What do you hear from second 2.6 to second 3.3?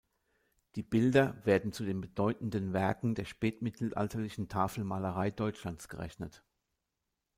Werken der